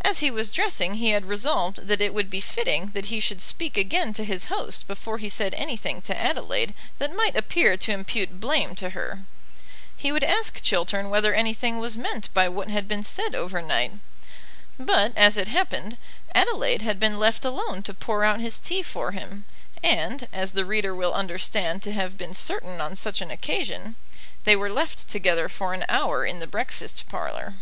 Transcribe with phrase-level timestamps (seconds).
[0.00, 3.42] As he was dressing he had resolved that it would be fitting that he should
[3.42, 7.92] speak again to his host before he said anything to Adelaide that might appear to
[7.92, 9.24] impute blame to her.
[9.94, 13.92] He would ask Chiltern whether anything was meant by what had been said over night.
[14.78, 15.98] But, as it happened,
[16.34, 19.44] Adelaide had been left alone to pour out his tea for him,
[19.82, 23.96] and, as the reader will understand to have been certain on such an occasion,
[24.44, 27.56] they were left together for an hour in the breakfast parlour.